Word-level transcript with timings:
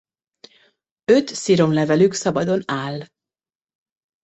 Öt 1.05 1.27
sziromlevelük 1.29 2.13
szabadon 2.13 2.61
áll. 2.67 3.03